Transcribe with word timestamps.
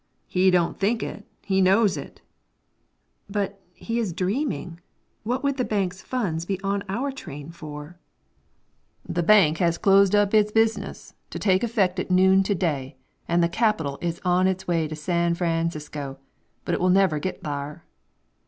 "He 0.25 0.49
don't 0.49 0.79
think 0.79 1.03
it; 1.03 1.27
he 1.43 1.61
knows 1.61 1.95
it." 1.95 2.21
"But, 3.29 3.61
he 3.75 3.99
is 3.99 4.13
dreaming. 4.13 4.79
What 5.21 5.43
would 5.43 5.57
the 5.57 5.63
bank's 5.63 6.01
funds 6.01 6.43
be 6.43 6.59
on 6.61 6.81
our 6.89 7.11
train 7.11 7.51
for?" 7.51 7.99
"The 9.07 9.21
bank 9.21 9.59
has 9.59 9.77
closed 9.77 10.15
up 10.15 10.33
its 10.33 10.51
business, 10.51 11.13
to 11.29 11.37
take 11.37 11.61
effect 11.63 11.99
at 11.99 12.09
noon 12.09 12.41
to 12.41 12.55
day, 12.55 12.97
and 13.27 13.43
the 13.43 13.47
capital 13.47 13.99
is 14.01 14.19
on 14.25 14.47
its 14.47 14.67
way 14.67 14.87
to 14.87 14.95
San 14.95 15.35
Francisco. 15.35 16.17
But, 16.65 16.73
it 16.73 16.81
will 16.81 16.89
never 16.89 17.19
get 17.19 17.43
thar." 17.43 17.85